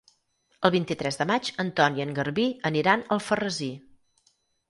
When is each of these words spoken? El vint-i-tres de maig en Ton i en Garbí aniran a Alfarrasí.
El 0.67 0.71
vint-i-tres 0.75 1.19
de 1.19 1.27
maig 1.31 1.51
en 1.65 1.69
Ton 1.81 1.99
i 1.99 2.03
en 2.07 2.15
Garbí 2.19 2.47
aniran 2.71 3.05
a 3.05 3.13
Alfarrasí. 3.17 3.71